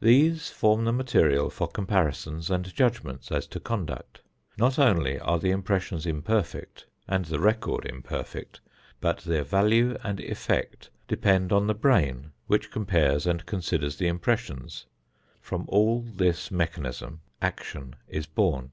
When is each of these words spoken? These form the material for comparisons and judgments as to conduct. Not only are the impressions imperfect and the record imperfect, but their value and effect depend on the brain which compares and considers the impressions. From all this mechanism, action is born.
These 0.00 0.48
form 0.48 0.86
the 0.86 0.92
material 0.94 1.50
for 1.50 1.68
comparisons 1.68 2.50
and 2.50 2.74
judgments 2.74 3.30
as 3.30 3.46
to 3.48 3.60
conduct. 3.60 4.22
Not 4.56 4.78
only 4.78 5.20
are 5.20 5.38
the 5.38 5.50
impressions 5.50 6.06
imperfect 6.06 6.86
and 7.06 7.26
the 7.26 7.38
record 7.38 7.84
imperfect, 7.84 8.62
but 9.02 9.18
their 9.18 9.44
value 9.44 9.98
and 10.02 10.18
effect 10.18 10.88
depend 11.08 11.52
on 11.52 11.66
the 11.66 11.74
brain 11.74 12.32
which 12.46 12.70
compares 12.70 13.26
and 13.26 13.44
considers 13.44 13.98
the 13.98 14.06
impressions. 14.08 14.86
From 15.42 15.66
all 15.68 16.00
this 16.00 16.50
mechanism, 16.50 17.20
action 17.42 17.96
is 18.08 18.24
born. 18.24 18.72